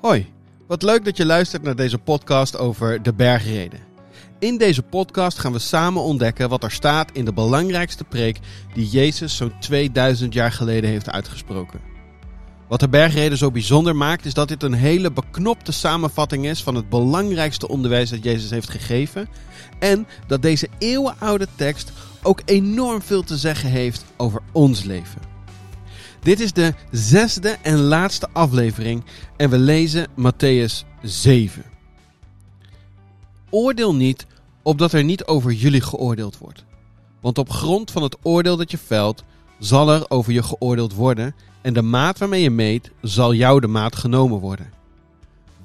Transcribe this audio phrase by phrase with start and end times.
[0.00, 0.32] Hoi,
[0.66, 3.78] wat leuk dat je luistert naar deze podcast over de bergreden.
[4.38, 8.38] In deze podcast gaan we samen ontdekken wat er staat in de belangrijkste preek
[8.74, 11.89] die Jezus zo'n 2000 jaar geleden heeft uitgesproken.
[12.70, 16.74] Wat de bergreden zo bijzonder maakt is dat dit een hele beknopte samenvatting is van
[16.74, 19.28] het belangrijkste onderwijs dat Jezus heeft gegeven
[19.78, 21.92] en dat deze eeuwenoude tekst
[22.22, 25.20] ook enorm veel te zeggen heeft over ons leven.
[26.20, 29.04] Dit is de zesde en laatste aflevering
[29.36, 31.64] en we lezen Matthäus 7.
[33.50, 34.26] Oordeel niet,
[34.62, 36.64] opdat er niet over jullie geoordeeld wordt.
[37.20, 39.24] Want op grond van het oordeel dat je velt,
[39.58, 43.66] zal er over je geoordeeld worden, en de maat waarmee je meet, zal jou de
[43.66, 44.72] maat genomen worden.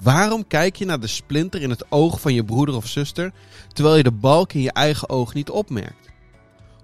[0.02, 3.32] Waarom kijk je naar de splinter in het oog van je broeder of zuster,
[3.72, 6.10] terwijl je de balk in je eigen oog niet opmerkt?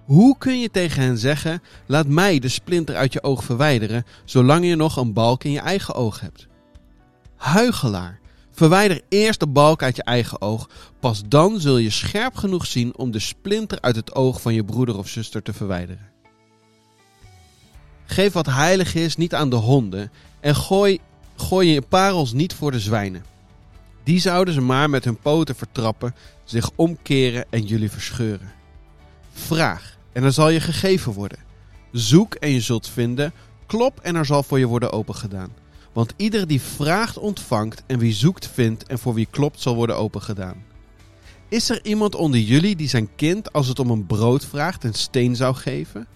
[0.04, 4.66] Hoe kun je tegen hen zeggen: Laat mij de splinter uit je oog verwijderen, zolang
[4.66, 6.47] je nog een balk in je eigen oog hebt?
[7.36, 10.69] Huigelaar, verwijder eerst de balk uit je eigen oog,
[11.00, 14.64] pas dan zul je scherp genoeg zien om de splinter uit het oog van je
[14.64, 16.11] broeder of zuster te verwijderen.
[18.05, 20.98] Geef wat heilig is niet aan de honden en gooi,
[21.36, 23.25] gooi je parels niet voor de zwijnen.
[24.05, 28.53] Die zouden ze maar met hun poten vertrappen, zich omkeren en jullie verscheuren.
[29.33, 31.39] Vraag en er zal je gegeven worden.
[31.92, 33.33] Zoek en je zult vinden.
[33.67, 35.53] Klop en er zal voor je worden opengedaan.
[35.92, 39.97] Want ieder die vraagt ontvangt en wie zoekt vindt en voor wie klopt zal worden
[39.97, 40.64] opengedaan.
[41.48, 44.94] Is er iemand onder jullie die zijn kind als het om een brood vraagt een
[44.94, 46.06] steen zou geven?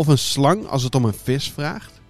[0.00, 2.00] Of een slang als het om een vis vraagt?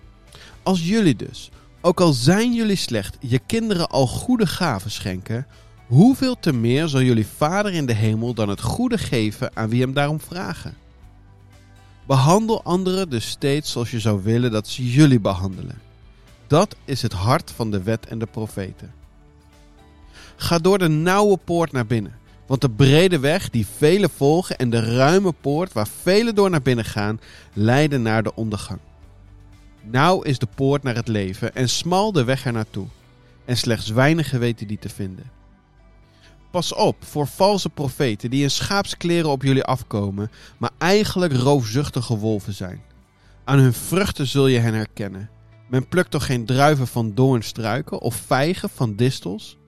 [0.63, 5.47] Als jullie dus, ook al zijn jullie slecht, je kinderen al goede gaven schenken,
[5.87, 9.81] hoeveel te meer zal jullie Vader in de hemel dan het goede geven aan wie
[9.81, 10.77] hem daarom vragen?
[12.07, 15.81] Behandel anderen dus steeds zoals je zou willen dat ze jullie behandelen.
[16.47, 18.93] Dat is het hart van de wet en de profeten.
[20.37, 22.19] Ga door de nauwe poort naar binnen,
[22.51, 26.63] want de brede weg die velen volgen en de ruime poort waar velen door naar
[26.63, 27.21] binnen gaan,
[27.53, 28.79] leiden naar de ondergang.
[29.83, 32.87] Nauw is de poort naar het leven en smal de weg er naartoe,
[33.45, 35.31] en slechts weinigen weten die te vinden.
[36.51, 42.55] Pas op voor valse profeten die in schaapskleren op jullie afkomen, maar eigenlijk roofzuchtige wolven
[42.55, 42.83] zijn.
[43.45, 45.31] Aan hun vruchten zul je hen herkennen.
[45.69, 49.59] Men plukt toch geen druiven van doornstruiken of vijgen van distels?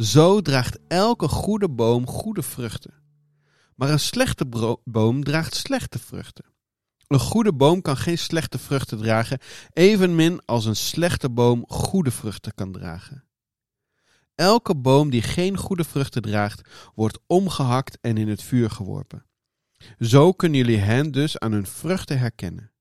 [0.00, 2.94] Zo draagt elke goede boom goede vruchten.
[3.74, 4.46] Maar een slechte
[4.84, 6.44] boom draagt slechte vruchten.
[7.06, 9.38] Een goede boom kan geen slechte vruchten dragen,
[9.72, 13.24] evenmin als een slechte boom goede vruchten kan dragen.
[14.34, 19.26] Elke boom die geen goede vruchten draagt, wordt omgehakt en in het vuur geworpen.
[19.98, 22.72] Zo kunnen jullie hen dus aan hun vruchten herkennen.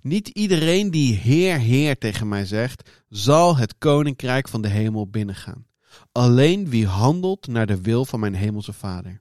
[0.00, 5.70] Niet iedereen die Heer, Heer tegen mij zegt, zal het koninkrijk van de hemel binnengaan.
[6.12, 9.20] Alleen wie handelt naar de wil van mijn hemelse Vader.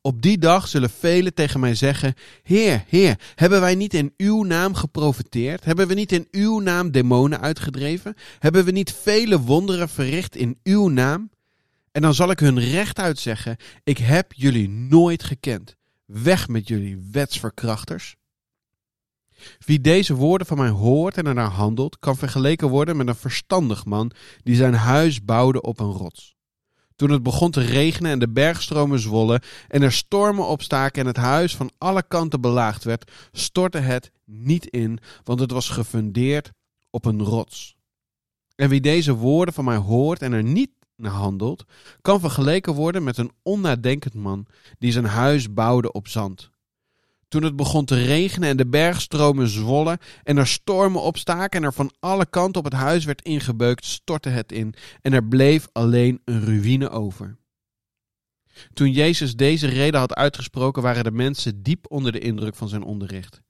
[0.00, 4.42] Op die dag zullen velen tegen mij zeggen: Heer, Heer, hebben wij niet in uw
[4.42, 5.64] naam geprofiteerd?
[5.64, 8.14] Hebben we niet in uw naam demonen uitgedreven?
[8.38, 11.30] Hebben we niet vele wonderen verricht in uw naam?
[11.92, 15.76] En dan zal ik hun rechtuit zeggen: Ik heb jullie nooit gekend.
[16.04, 18.16] Weg met jullie wetsverkrachters.
[19.58, 23.84] Wie deze woorden van mij hoort en ernaar handelt, kan vergeleken worden met een verstandig
[23.84, 24.10] man
[24.42, 26.34] die zijn huis bouwde op een rots.
[26.96, 31.16] Toen het begon te regenen en de bergstromen zwollen en er stormen opstaken en het
[31.16, 36.50] huis van alle kanten belaagd werd, stortte het niet in, want het was gefundeerd
[36.90, 37.76] op een rots.
[38.54, 41.64] En wie deze woorden van mij hoort en er niet naar handelt,
[42.00, 44.46] kan vergeleken worden met een onnadenkend man
[44.78, 46.50] die zijn huis bouwde op zand.
[47.36, 51.72] Toen het begon te regenen en de bergstromen zwollen en er stormen opstaken en er
[51.72, 56.20] van alle kanten op het huis werd ingebeukt, stortte het in en er bleef alleen
[56.24, 57.36] een ruïne over.
[58.72, 62.82] Toen Jezus deze reden had uitgesproken, waren de mensen diep onder de indruk van zijn
[62.82, 63.40] onderricht.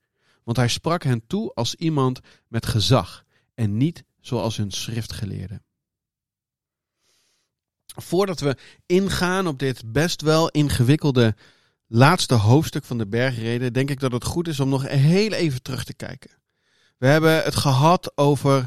[0.45, 3.25] Want hij sprak hen toe als iemand met gezag
[3.55, 5.63] en niet zoals hun schriftgeleerden.
[7.87, 8.57] Voordat we
[8.87, 11.35] ingaan op dit best wel ingewikkelde
[11.87, 15.63] laatste hoofdstuk van de bergreden denk ik dat het goed is om nog heel even
[15.63, 16.31] terug te kijken.
[16.99, 18.67] We hebben het gehad over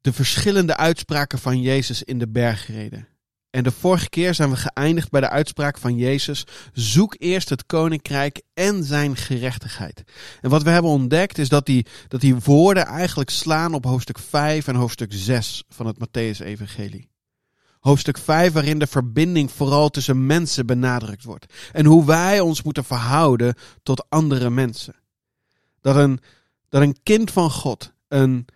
[0.00, 3.08] de verschillende uitspraken van Jezus in de bergreden.
[3.50, 7.66] En de vorige keer zijn we geëindigd bij de uitspraak van Jezus: zoek eerst het
[7.66, 10.02] koninkrijk en zijn gerechtigheid.
[10.40, 14.18] En wat we hebben ontdekt is dat die, dat die woorden eigenlijk slaan op hoofdstuk
[14.18, 17.11] 5 en hoofdstuk 6 van het Matthäus-evangelie.
[17.82, 21.54] Hoofdstuk 5, waarin de verbinding vooral tussen mensen benadrukt wordt.
[21.72, 24.94] En hoe wij ons moeten verhouden tot andere mensen.
[25.80, 26.20] Dat een,
[26.68, 28.46] dat een kind van God, een,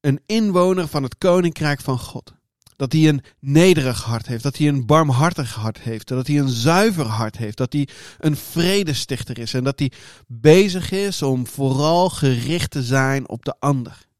[0.00, 2.32] een inwoner van het koninkrijk van God,
[2.76, 6.48] dat hij een nederig hart heeft, dat hij een barmhartig hart heeft, dat hij een
[6.48, 7.88] zuiver hart heeft, dat hij
[8.18, 9.92] een vredestichter is en dat hij
[10.26, 14.10] bezig is om vooral gericht te zijn op de ander.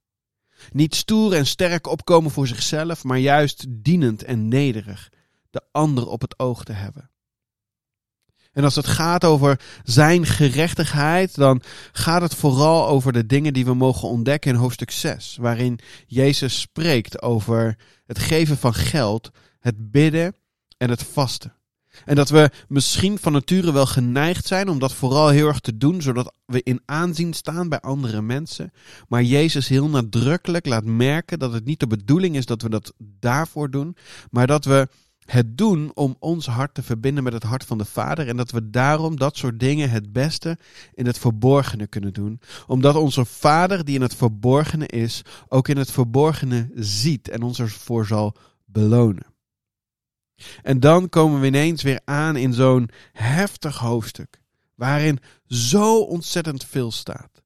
[0.71, 5.09] Niet stoer en sterk opkomen voor zichzelf, maar juist dienend en nederig
[5.51, 7.11] de ander op het oog te hebben.
[8.53, 11.63] En als het gaat over zijn gerechtigheid, dan
[11.93, 16.61] gaat het vooral over de dingen die we mogen ontdekken in hoofdstuk 6, waarin Jezus
[16.61, 19.31] spreekt over het geven van geld,
[19.61, 20.37] het bidden
[20.77, 21.55] en het vasten.
[22.05, 25.77] En dat we misschien van nature wel geneigd zijn om dat vooral heel erg te
[25.77, 28.73] doen, zodat we in aanzien staan bij andere mensen.
[29.09, 32.93] Maar Jezus heel nadrukkelijk laat merken dat het niet de bedoeling is dat we dat
[32.99, 33.97] daarvoor doen,
[34.31, 34.89] maar dat we
[35.25, 38.29] het doen om ons hart te verbinden met het hart van de Vader.
[38.29, 40.59] En dat we daarom dat soort dingen het beste
[40.95, 42.41] in het verborgene kunnen doen.
[42.67, 47.59] Omdat onze Vader, die in het verborgene is, ook in het verborgene ziet en ons
[47.59, 49.32] ervoor zal belonen.
[50.63, 54.41] En dan komen we ineens weer aan in zo'n heftig hoofdstuk,
[54.75, 57.43] waarin zo ontzettend veel staat.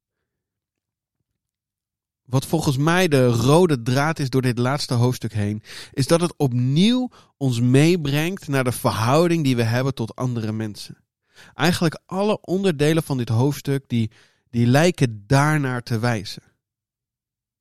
[2.25, 5.63] Wat volgens mij de rode draad is door dit laatste hoofdstuk heen,
[5.93, 10.97] is dat het opnieuw ons meebrengt naar de verhouding die we hebben tot andere mensen.
[11.55, 14.11] Eigenlijk alle onderdelen van dit hoofdstuk die,
[14.51, 16.43] die lijken daarnaar te wijzen.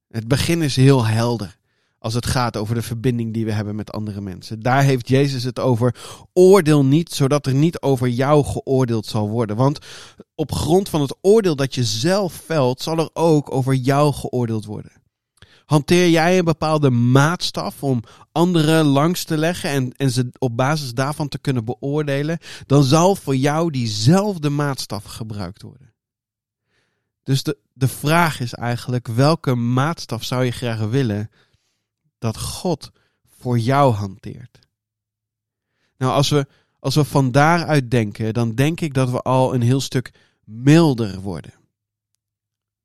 [0.08, 1.58] Het begin is heel helder
[2.06, 4.60] als het gaat over de verbinding die we hebben met andere mensen.
[4.60, 5.96] Daar heeft Jezus het over.
[6.34, 9.56] Oordeel niet, zodat er niet over jou geoordeeld zal worden.
[9.56, 9.80] Want
[10.36, 14.66] op grond van het oordeel dat je zelf velt, zal er ook over jou geoordeeld
[14.66, 14.92] worden.
[15.66, 20.94] Hanteer jij een bepaalde maatstaf om anderen langs te leggen en, en ze op basis
[20.94, 25.94] daarvan te kunnen beoordelen, dan zal voor jou diezelfde maatstaf gebruikt worden.
[27.24, 31.30] Dus de, de vraag is eigenlijk: welke maatstaf zou je graag willen
[32.18, 32.92] dat God
[33.26, 34.60] voor jou hanteert.
[35.98, 36.48] Nou, als we,
[36.80, 40.14] als we van daaruit denken, dan denk ik dat we al een heel stuk
[40.44, 41.54] milder worden.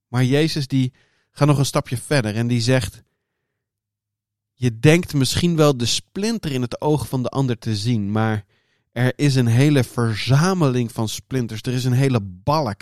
[0.09, 0.93] Maar Jezus die
[1.31, 3.03] gaat nog een stapje verder en die zegt:
[4.53, 8.45] Je denkt misschien wel de splinter in het oog van de ander te zien, maar
[8.93, 11.61] er is een hele verzameling van splinters.
[11.63, 12.81] Er is een hele balk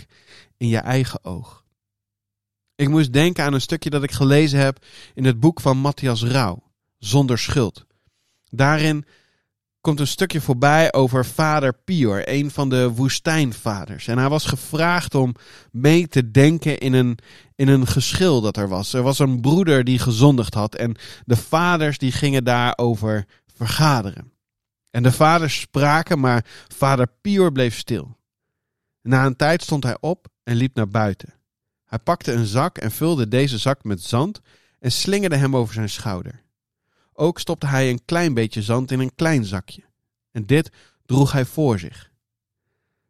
[0.57, 1.65] in je eigen oog.
[2.79, 6.23] Ik moest denken aan een stukje dat ik gelezen heb in het boek van Matthias
[6.23, 6.63] Rauw,
[6.97, 7.85] Zonder Schuld.
[8.49, 9.05] Daarin
[9.81, 14.07] komt een stukje voorbij over vader Pior, een van de woestijnvaders.
[14.07, 15.35] En hij was gevraagd om
[15.71, 17.17] mee te denken in een,
[17.55, 18.93] in een geschil dat er was.
[18.93, 20.95] Er was een broeder die gezondigd had en
[21.25, 24.31] de vaders die gingen daarover vergaderen.
[24.91, 26.45] En de vaders spraken, maar
[26.75, 28.17] vader Pior bleef stil.
[29.01, 31.38] Na een tijd stond hij op en liep naar buiten.
[31.89, 34.41] Hij pakte een zak en vulde deze zak met zand
[34.79, 36.41] en slingerde hem over zijn schouder.
[37.13, 39.83] Ook stopte hij een klein beetje zand in een klein zakje.
[40.31, 40.71] En dit
[41.05, 42.11] droeg hij voor zich.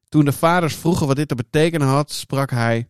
[0.09, 2.87] Toen de vaders vroegen wat dit te betekenen had, sprak hij: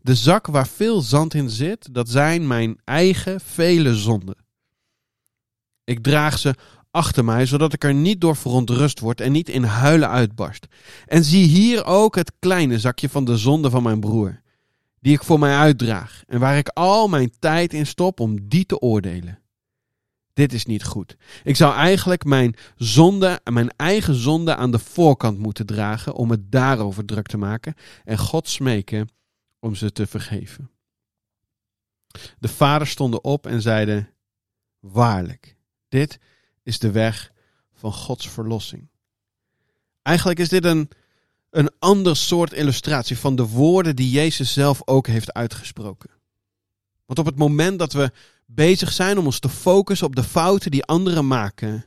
[0.00, 4.36] De zak waar veel zand in zit, dat zijn mijn eigen vele zonden.
[5.84, 6.54] Ik draag ze
[6.90, 10.66] achter mij, zodat ik er niet door verontrust word en niet in huilen uitbarst.
[11.06, 14.41] En zie hier ook het kleine zakje van de zonde van mijn broer
[15.02, 18.66] die ik voor mij uitdraag en waar ik al mijn tijd in stop om die
[18.66, 19.40] te oordelen.
[20.32, 21.16] Dit is niet goed.
[21.44, 26.52] Ik zou eigenlijk mijn zonde, mijn eigen zonde aan de voorkant moeten dragen om het
[26.52, 29.08] daarover druk te maken en God smeken
[29.60, 30.70] om ze te vergeven.
[32.38, 34.08] De vaders stonden op en zeiden:
[34.80, 35.56] Waarlijk,
[35.88, 36.18] dit
[36.62, 37.32] is de weg
[37.72, 38.90] van Gods verlossing.
[40.02, 40.90] Eigenlijk is dit een
[41.52, 46.10] een ander soort illustratie van de woorden die Jezus zelf ook heeft uitgesproken.
[47.06, 48.10] Want op het moment dat we
[48.46, 51.84] bezig zijn om ons te focussen op de fouten die anderen maken,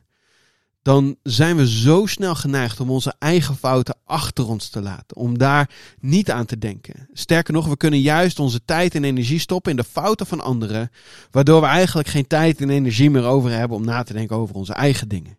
[0.81, 5.37] dan zijn we zo snel geneigd om onze eigen fouten achter ons te laten, om
[5.37, 5.69] daar
[5.99, 7.09] niet aan te denken.
[7.13, 10.91] Sterker nog, we kunnen juist onze tijd en energie stoppen in de fouten van anderen,
[11.31, 14.55] waardoor we eigenlijk geen tijd en energie meer over hebben om na te denken over
[14.55, 15.37] onze eigen dingen.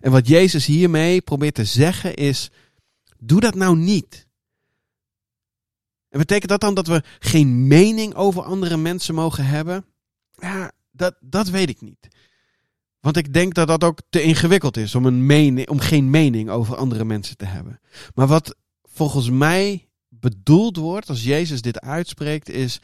[0.00, 2.50] En wat Jezus hiermee probeert te zeggen is,
[3.20, 4.28] Doe dat nou niet.
[6.08, 9.84] En betekent dat dan dat we geen mening over andere mensen mogen hebben?
[10.30, 12.08] Ja, dat, dat weet ik niet.
[13.00, 16.50] Want ik denk dat dat ook te ingewikkeld is om, een mening, om geen mening
[16.50, 17.80] over andere mensen te hebben.
[18.14, 22.80] Maar wat volgens mij bedoeld wordt als Jezus dit uitspreekt, is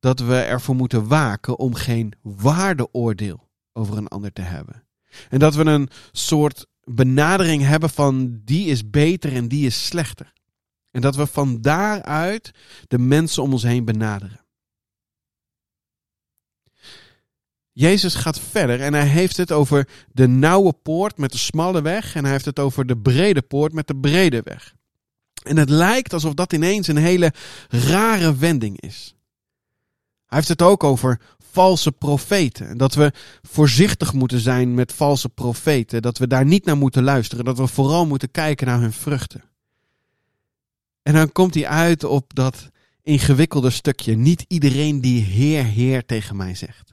[0.00, 4.84] dat we ervoor moeten waken om geen waardeoordeel over een ander te hebben.
[5.28, 10.32] En dat we een soort benadering hebben van die is beter en die is slechter.
[10.90, 12.50] En dat we van daaruit
[12.88, 14.44] de mensen om ons heen benaderen.
[17.72, 22.14] Jezus gaat verder en hij heeft het over de nauwe poort met de smalle weg
[22.14, 24.74] en hij heeft het over de brede poort met de brede weg.
[25.42, 27.32] En het lijkt alsof dat ineens een hele
[27.68, 29.14] rare wending is.
[30.26, 31.20] Hij heeft het ook over
[31.54, 32.68] valse profeten.
[32.68, 36.02] En dat we voorzichtig moeten zijn met valse profeten.
[36.02, 37.44] Dat we daar niet naar moeten luisteren.
[37.44, 39.44] Dat we vooral moeten kijken naar hun vruchten.
[41.02, 42.70] En dan komt hij uit op dat
[43.02, 44.16] ingewikkelde stukje.
[44.16, 46.92] Niet iedereen die Heer, Heer tegen mij zegt.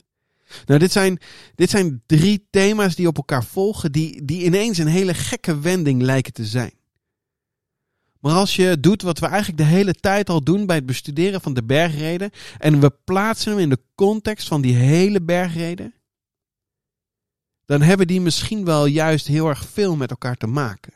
[0.66, 1.18] Nou, dit zijn,
[1.54, 6.02] dit zijn drie thema's die op elkaar volgen, die, die ineens een hele gekke wending
[6.02, 6.72] lijken te zijn.
[8.22, 11.40] Maar als je doet wat we eigenlijk de hele tijd al doen bij het bestuderen
[11.40, 15.94] van de bergreden, en we plaatsen hem in de context van die hele bergreden,
[17.64, 20.92] dan hebben die misschien wel juist heel erg veel met elkaar te maken.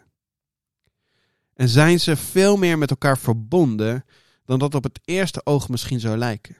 [1.54, 4.04] En zijn ze veel meer met elkaar verbonden
[4.44, 6.56] dan dat op het eerste oog misschien zou lijken.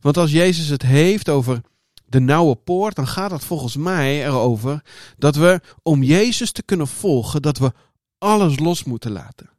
[0.00, 1.60] Want als Jezus het heeft over
[2.06, 4.84] de nauwe poort, dan gaat het volgens mij erover
[5.16, 7.72] dat we om Jezus te kunnen volgen, dat we
[8.18, 9.50] alles los moeten laten.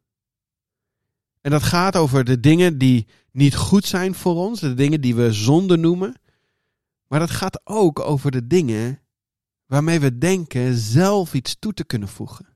[1.42, 5.16] En dat gaat over de dingen die niet goed zijn voor ons, de dingen die
[5.16, 6.16] we zonde noemen.
[7.08, 9.02] Maar dat gaat ook over de dingen
[9.66, 12.48] waarmee we denken zelf iets toe te kunnen voegen.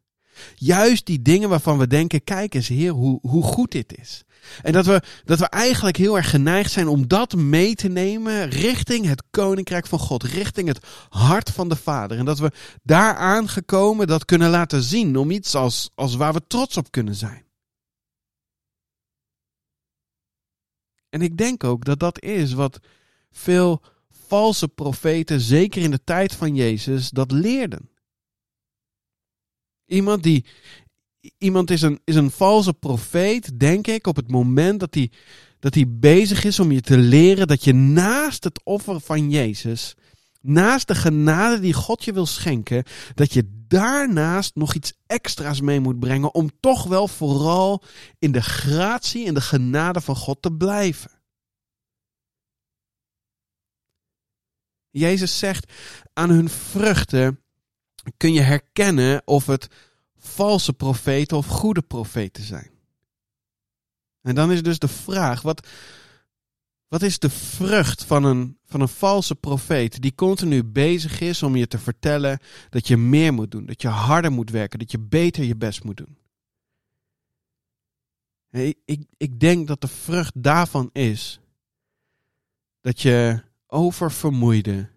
[0.55, 4.23] Juist die dingen waarvan we denken, kijk eens heer, hoe, hoe goed dit is.
[4.61, 8.49] En dat we, dat we eigenlijk heel erg geneigd zijn om dat mee te nemen
[8.49, 12.17] richting het koninkrijk van God, richting het hart van de Vader.
[12.17, 12.51] En dat we
[12.83, 17.15] daar aangekomen dat kunnen laten zien om iets als, als waar we trots op kunnen
[17.15, 17.45] zijn.
[21.09, 22.79] En ik denk ook dat dat is wat
[23.31, 27.89] veel valse profeten, zeker in de tijd van Jezus, dat leerden.
[29.85, 30.45] Iemand die,
[31.37, 35.11] iemand is een, is een valse profeet, denk ik, op het moment dat hij,
[35.59, 39.95] dat hij bezig is om je te leren dat je naast het offer van Jezus,
[40.41, 45.79] naast de genade die God je wil schenken, dat je daarnaast nog iets extra's mee
[45.79, 47.83] moet brengen om toch wel vooral
[48.19, 51.11] in de gratie en de genade van God te blijven.
[54.89, 55.71] Jezus zegt
[56.13, 57.39] aan hun vruchten
[58.17, 59.67] kun je herkennen of het
[60.23, 62.71] valse profeten of goede profeten zijn.
[64.21, 65.67] En dan is dus de vraag, wat,
[66.87, 71.55] wat is de vrucht van een, van een valse profeet die continu bezig is om
[71.55, 72.39] je te vertellen
[72.69, 75.83] dat je meer moet doen, dat je harder moet werken, dat je beter je best
[75.83, 76.17] moet doen?
[78.85, 81.39] Ik, ik denk dat de vrucht daarvan is
[82.81, 84.89] dat je oververmoeide,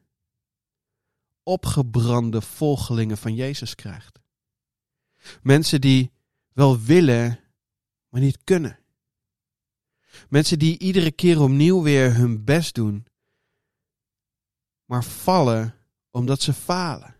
[1.42, 4.18] opgebrande volgelingen van Jezus krijgt.
[5.42, 6.12] Mensen die
[6.52, 7.40] wel willen,
[8.08, 8.78] maar niet kunnen.
[10.28, 13.06] Mensen die iedere keer opnieuw weer hun best doen,
[14.84, 15.74] maar vallen
[16.10, 17.16] omdat ze falen.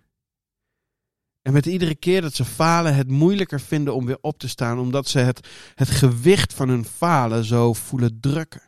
[1.43, 4.79] En met iedere keer dat ze falen, het moeilijker vinden om weer op te staan,
[4.79, 8.63] omdat ze het, het gewicht van hun falen zo voelen drukken.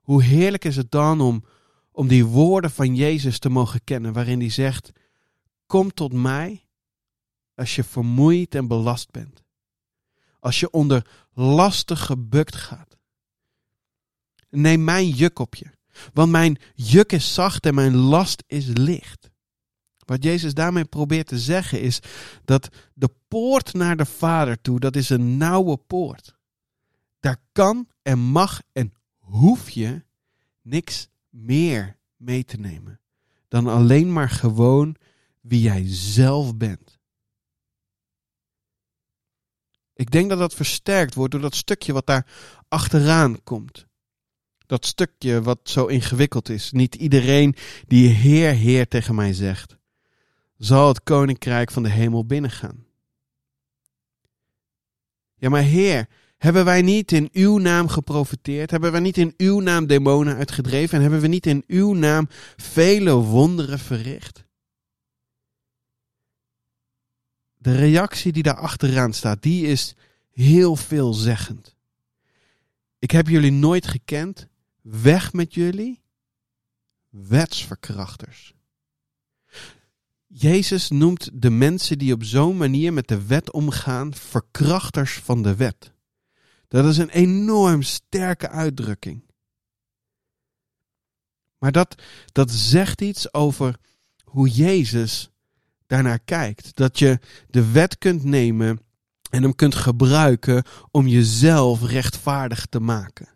[0.00, 1.44] Hoe heerlijk is het dan om,
[1.92, 4.92] om die woorden van Jezus te mogen kennen, waarin hij zegt:
[5.66, 6.63] Kom tot mij
[7.54, 9.42] als je vermoeid en belast bent.
[10.40, 12.96] Als je onder lasten gebukt gaat.
[14.50, 15.66] Neem mijn juk op je.
[16.12, 19.30] Want mijn juk is zacht en mijn last is licht.
[19.98, 22.00] Wat Jezus daarmee probeert te zeggen is
[22.44, 26.34] dat de poort naar de Vader toe, dat is een nauwe poort.
[27.20, 30.04] Daar kan en mag en hoef je
[30.62, 32.98] niks meer mee te nemen
[33.54, 34.96] dan alleen maar gewoon
[35.40, 36.98] wie jij zelf bent.
[39.94, 42.26] Ik denk dat dat versterkt wordt door dat stukje wat daar
[42.68, 43.86] achteraan komt.
[44.66, 46.72] Dat stukje wat zo ingewikkeld is.
[46.72, 47.54] Niet iedereen
[47.86, 49.76] die Heer, Heer tegen mij zegt,
[50.56, 52.86] zal het koninkrijk van de hemel binnengaan.
[55.34, 58.70] Ja, maar Heer, hebben wij niet in uw naam geprofiteerd?
[58.70, 60.94] Hebben wij niet in uw naam demonen uitgedreven?
[60.94, 64.44] En hebben we niet in uw naam vele wonderen verricht?
[67.64, 69.94] De reactie die daar achteraan staat, die is
[70.30, 71.76] heel veelzeggend.
[72.98, 74.48] Ik heb jullie nooit gekend.
[74.80, 76.02] Weg met jullie,
[77.08, 78.54] wetsverkrachters.
[80.26, 85.54] Jezus noemt de mensen die op zo'n manier met de wet omgaan verkrachters van de
[85.54, 85.92] wet.
[86.68, 89.24] Dat is een enorm sterke uitdrukking.
[91.58, 92.02] Maar dat,
[92.32, 93.76] dat zegt iets over
[94.24, 95.28] hoe Jezus
[95.86, 96.76] daarnaar kijkt.
[96.76, 97.18] Dat je
[97.50, 98.80] de wet kunt nemen
[99.30, 103.28] en hem kunt gebruiken om jezelf rechtvaardig te maken.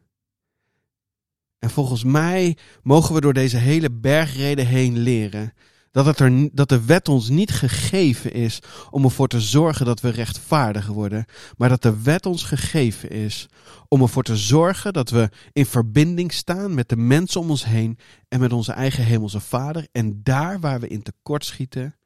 [1.59, 5.53] En volgens mij mogen we door deze hele bergreden heen leren
[5.91, 8.59] dat, het er, dat de wet ons niet gegeven is
[8.91, 11.25] om ervoor te zorgen dat we rechtvaardig worden,
[11.57, 13.49] maar dat de wet ons gegeven is
[13.89, 17.99] om ervoor te zorgen dat we in verbinding staan met de mensen om ons heen
[18.29, 19.87] en met onze eigen hemelse Vader.
[19.93, 21.98] En daar waar we in tekort schieten,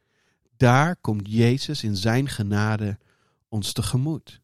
[0.62, 2.98] daar komt Jezus in zijn genade
[3.48, 4.40] ons tegemoet.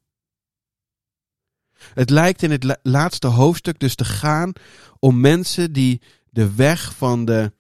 [1.79, 4.53] Het lijkt in het laatste hoofdstuk dus te gaan
[4.99, 7.53] om mensen die de weg van de,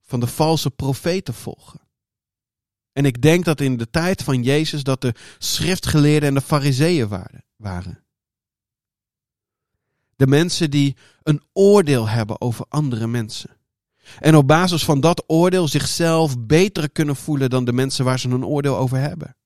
[0.00, 1.80] van de valse profeten volgen.
[2.92, 7.08] En ik denk dat in de tijd van Jezus dat de schriftgeleerden en de fariseeën
[7.56, 8.04] waren.
[10.16, 13.56] De mensen die een oordeel hebben over andere mensen.
[14.18, 18.28] En op basis van dat oordeel zichzelf beter kunnen voelen dan de mensen waar ze
[18.28, 19.36] een oordeel over hebben.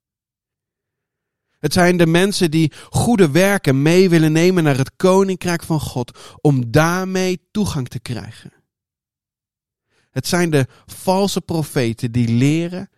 [1.58, 6.36] Het zijn de mensen die goede werken mee willen nemen naar het koninkrijk van God
[6.40, 8.52] om daarmee toegang te krijgen.
[10.10, 12.88] Het zijn de valse profeten die leren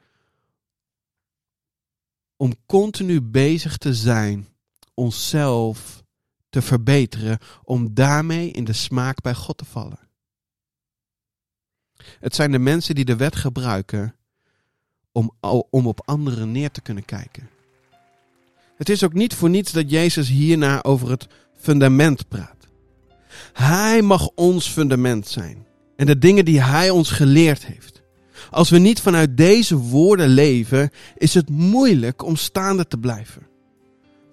[2.36, 4.48] om continu bezig te zijn
[4.94, 6.02] onszelf
[6.48, 10.09] te verbeteren om daarmee in de smaak bij God te vallen.
[12.20, 14.14] Het zijn de mensen die de wet gebruiken
[15.12, 15.32] om,
[15.70, 17.48] om op anderen neer te kunnen kijken.
[18.76, 21.26] Het is ook niet voor niets dat Jezus hierna over het
[21.56, 22.68] fundament praat.
[23.52, 25.66] Hij mag ons fundament zijn
[25.96, 28.02] en de dingen die Hij ons geleerd heeft.
[28.50, 33.46] Als we niet vanuit deze woorden leven, is het moeilijk om staande te blijven.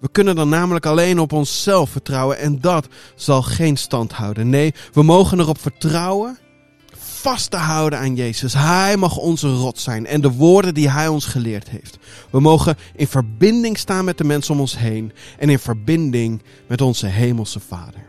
[0.00, 4.48] We kunnen dan namelijk alleen op onszelf vertrouwen en dat zal geen stand houden.
[4.48, 6.38] Nee, we mogen erop vertrouwen
[7.20, 8.52] vast te houden aan Jezus.
[8.52, 11.98] Hij mag onze rot zijn en de woorden die Hij ons geleerd heeft.
[12.30, 16.80] We mogen in verbinding staan met de mensen om ons heen en in verbinding met
[16.80, 18.07] onze Hemelse Vader.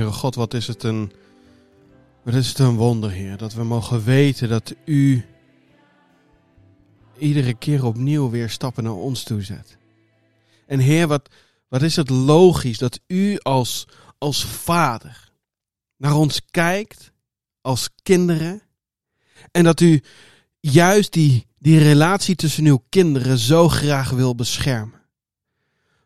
[0.00, 1.12] God, wat is het een,
[2.22, 3.36] wat is het een wonder, Heer.
[3.36, 5.24] Dat we mogen weten dat U
[7.18, 9.76] iedere keer opnieuw weer stappen naar ons toe zet.
[10.66, 11.28] En Heer, wat,
[11.68, 15.30] wat is het logisch dat U als, als Vader
[15.96, 17.12] naar ons kijkt,
[17.60, 18.62] als kinderen.
[19.50, 20.02] En dat U
[20.60, 25.01] juist die, die relatie tussen uw kinderen zo graag wil beschermen.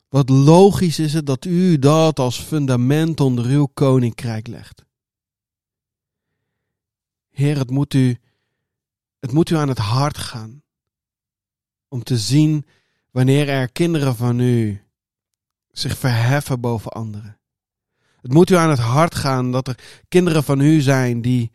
[0.09, 4.85] Wat logisch is het dat u dat als fundament onder uw koninkrijk legt.
[7.31, 8.19] Heer, het moet u,
[9.21, 10.63] het moet u aan het hart gaan
[11.89, 12.67] om te zien
[13.11, 14.83] wanneer er kinderen van u
[15.71, 17.39] zich verheffen boven anderen.
[18.21, 21.51] Het moet u aan het hart gaan dat er kinderen van u zijn die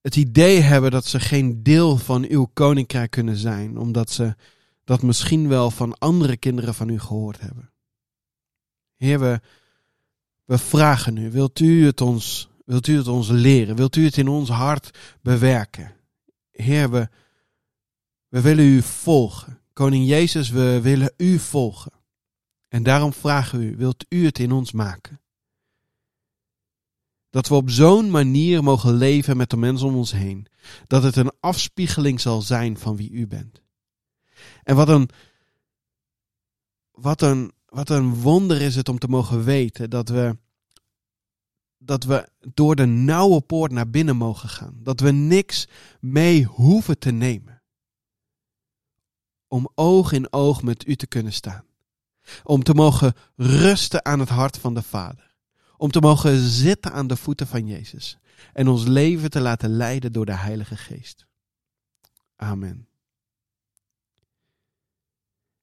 [0.00, 4.34] het idee hebben dat ze geen deel van uw koninkrijk kunnen zijn, omdat ze
[4.84, 7.71] dat misschien wel van andere kinderen van u gehoord hebben.
[9.02, 9.40] Heer, we,
[10.44, 13.76] we vragen u, wilt u, het ons, wilt u het ons leren?
[13.76, 15.92] Wilt u het in ons hart bewerken?
[16.50, 17.08] Heer, we,
[18.28, 19.60] we willen u volgen.
[19.72, 21.92] Koning Jezus, we willen u volgen.
[22.68, 25.20] En daarom vragen we u, wilt u het in ons maken?
[27.30, 30.46] Dat we op zo'n manier mogen leven met de mensen om ons heen.
[30.86, 33.62] Dat het een afspiegeling zal zijn van wie u bent.
[34.62, 35.08] En wat een,
[36.90, 40.38] wat een, wat een wonder is het om te mogen weten dat we,
[41.78, 44.78] dat we door de nauwe poort naar binnen mogen gaan.
[44.82, 45.68] Dat we niks
[46.00, 47.62] mee hoeven te nemen.
[49.48, 51.64] Om oog in oog met u te kunnen staan.
[52.42, 55.32] Om te mogen rusten aan het hart van de Vader
[55.82, 58.18] om te mogen zitten aan de voeten van Jezus
[58.52, 61.26] en ons leven te laten leiden door de Heilige Geest.
[62.36, 62.88] Amen.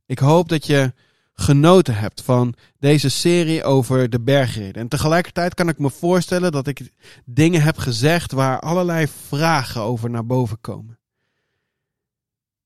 [0.05, 0.93] Ik hoop dat je
[1.39, 4.81] genoten hebt van deze serie over de bergreden.
[4.81, 6.91] En tegelijkertijd kan ik me voorstellen dat ik
[7.25, 10.99] dingen heb gezegd waar allerlei vragen over naar boven komen.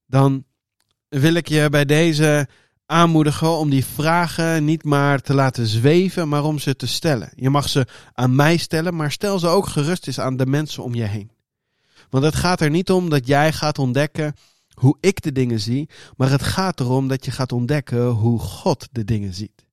[0.06, 0.46] Dan
[1.10, 2.48] wil ik je bij deze
[2.86, 7.32] aanmoedigen om die vragen niet maar te laten zweven, maar om ze te stellen.
[7.36, 10.84] Je mag ze aan mij stellen, maar stel ze ook gerust eens aan de mensen
[10.84, 11.32] om je heen.
[12.10, 14.34] Want het gaat er niet om dat jij gaat ontdekken
[14.74, 18.88] hoe ik de dingen zie, maar het gaat erom dat je gaat ontdekken hoe God
[18.92, 19.66] de dingen ziet.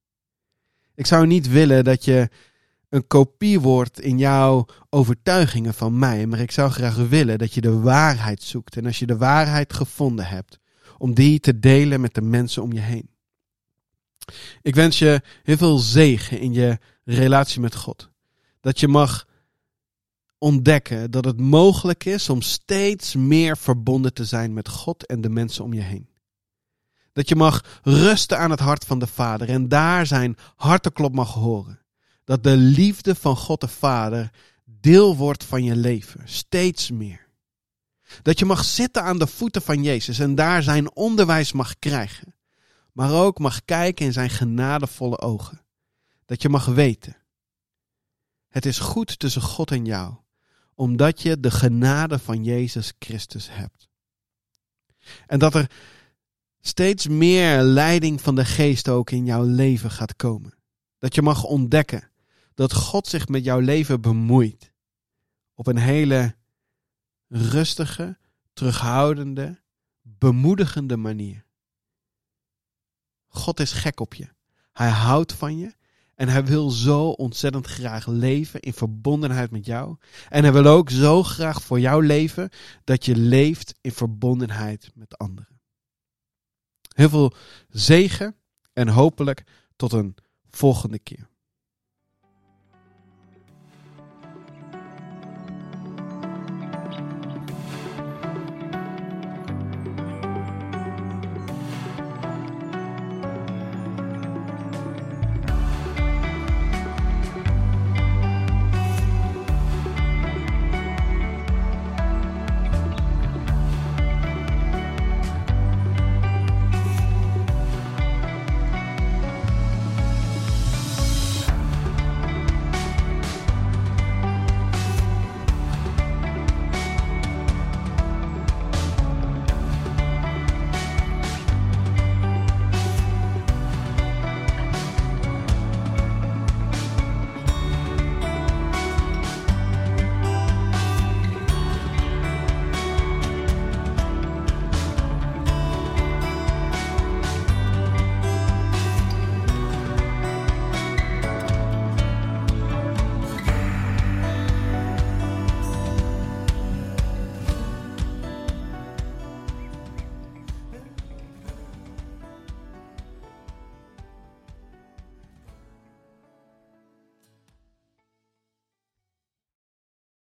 [0.94, 2.28] Ik zou niet willen dat je
[2.88, 7.60] een kopie wordt in jouw overtuigingen van mij, maar ik zou graag willen dat je
[7.60, 8.76] de waarheid zoekt.
[8.76, 10.58] En als je de waarheid gevonden hebt,
[10.98, 13.10] om die te delen met de mensen om je heen.
[14.62, 18.10] Ik wens je heel veel zegen in je relatie met God.
[18.60, 19.26] Dat je mag
[20.40, 25.28] ontdekken dat het mogelijk is om steeds meer verbonden te zijn met God en de
[25.28, 26.08] mensen om je heen.
[27.12, 31.32] Dat je mag rusten aan het hart van de Vader en daar zijn harteklop mag
[31.32, 31.80] horen.
[32.24, 34.30] Dat de liefde van God de Vader
[34.64, 37.28] deel wordt van je leven, steeds meer.
[38.22, 42.34] Dat je mag zitten aan de voeten van Jezus en daar zijn onderwijs mag krijgen.
[42.92, 45.64] Maar ook mag kijken in zijn genadevolle ogen.
[46.24, 47.16] Dat je mag weten.
[48.48, 50.14] Het is goed tussen God en jou,
[50.80, 53.88] omdat je de genade van Jezus Christus hebt.
[55.26, 55.70] En dat er
[56.60, 60.54] steeds meer leiding van de geest ook in jouw leven gaat komen.
[60.98, 62.10] Dat je mag ontdekken
[62.54, 64.72] dat God zich met jouw leven bemoeit.
[65.54, 66.34] Op een hele
[67.28, 68.18] rustige,
[68.52, 69.60] terughoudende,
[70.02, 71.46] bemoedigende manier.
[73.26, 74.28] God is gek op je.
[74.72, 75.74] Hij houdt van je
[76.20, 79.96] en hij wil zo ontzettend graag leven in verbondenheid met jou.
[80.28, 82.50] En hij wil ook zo graag voor jou leven
[82.84, 85.60] dat je leeft in verbondenheid met anderen.
[86.94, 87.34] Heel veel
[87.68, 88.36] zegen
[88.72, 89.44] en hopelijk
[89.76, 90.14] tot een
[90.50, 91.28] volgende keer.